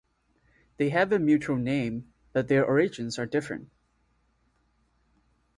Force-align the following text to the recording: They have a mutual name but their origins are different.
They 0.77 0.89
have 0.89 1.11
a 1.11 1.19
mutual 1.19 1.57
name 1.57 2.11
but 2.33 2.47
their 2.47 2.65
origins 2.65 3.19
are 3.19 3.27
different. 3.27 3.69